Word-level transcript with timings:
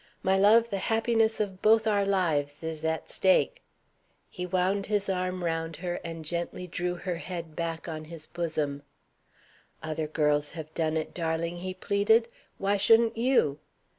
My 0.23 0.35
love, 0.35 0.71
the 0.71 0.79
happiness 0.79 1.39
of 1.39 1.61
both 1.61 1.85
our 1.85 2.05
lives 2.05 2.63
is 2.63 2.83
at 2.83 3.07
stake." 3.07 3.61
He 4.31 4.47
wound 4.47 4.87
his 4.87 5.07
arm 5.09 5.43
round 5.43 5.75
her, 5.75 5.99
and 6.03 6.25
gently 6.25 6.65
drew 6.65 6.95
her 6.95 7.17
head 7.17 7.55
back 7.55 7.87
on 7.87 8.05
his 8.05 8.25
bosom, 8.25 8.81
"Other 9.83 10.07
girls 10.07 10.53
have 10.53 10.73
done 10.73 10.97
it, 10.97 11.13
darling," 11.13 11.57
he 11.57 11.75
pleaded, 11.75 12.29
"why 12.57 12.77
shouldn't 12.77 13.15
you?" 13.15 13.59